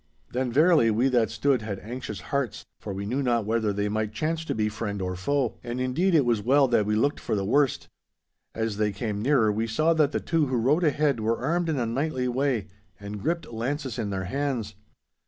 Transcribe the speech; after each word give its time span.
Then 0.31 0.51
verily 0.51 0.89
we 0.89 1.09
that 1.09 1.29
stood 1.29 1.61
had 1.61 1.77
anxious 1.77 2.21
hearts, 2.21 2.65
for 2.79 2.91
we 2.91 3.05
knew 3.05 3.21
not 3.21 3.45
whether 3.45 3.71
they 3.71 3.87
might 3.87 4.13
chance 4.13 4.43
to 4.45 4.55
be 4.55 4.67
friend 4.67 4.99
or 4.99 5.15
foe, 5.15 5.59
and, 5.63 5.79
indeed, 5.79 6.15
it 6.15 6.25
was 6.25 6.41
well 6.41 6.67
that 6.69 6.87
we 6.87 6.95
looked 6.95 7.19
for 7.19 7.35
the 7.35 7.45
worst. 7.45 7.87
As 8.55 8.77
they 8.77 8.91
came 8.91 9.21
nearer 9.21 9.51
we 9.51 9.67
saw 9.67 9.93
that 9.93 10.11
the 10.11 10.19
two 10.19 10.47
who 10.47 10.57
rode 10.57 10.83
ahead 10.83 11.19
were 11.19 11.37
armed 11.37 11.69
in 11.69 11.77
a 11.77 11.85
knightly 11.85 12.27
way, 12.27 12.65
and 12.99 13.21
gripped 13.21 13.53
lances 13.53 13.99
in 13.99 14.09
their 14.09 14.23
hands. 14.25 14.73